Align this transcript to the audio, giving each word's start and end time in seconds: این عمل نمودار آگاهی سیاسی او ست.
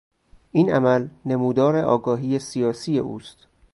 این 0.51 0.71
عمل 0.73 1.07
نمودار 1.25 1.75
آگاهی 1.77 2.39
سیاسی 2.39 2.99
او 2.99 3.19
ست. 3.19 3.47